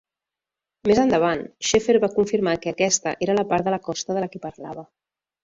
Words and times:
Més 0.91 1.01
endavant, 1.01 1.43
Shepherd 1.71 2.03
va 2.05 2.09
confirmar 2.15 2.57
que 2.65 2.73
aquesta 2.73 3.15
era 3.27 3.37
la 3.41 3.45
part 3.53 3.69
de 3.69 3.77
la 3.77 3.81
costa 3.91 4.19
de 4.19 4.27
la 4.27 4.33
que 4.35 4.43
parlava. 4.49 4.89